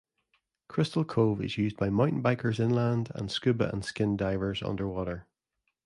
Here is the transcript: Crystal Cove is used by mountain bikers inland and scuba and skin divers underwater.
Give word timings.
Crystal 0.67 1.05
Cove 1.05 1.43
is 1.43 1.59
used 1.59 1.77
by 1.77 1.91
mountain 1.91 2.23
bikers 2.23 2.59
inland 2.59 3.11
and 3.13 3.29
scuba 3.31 3.69
and 3.71 3.85
skin 3.85 4.17
divers 4.17 4.63
underwater. 4.63 5.27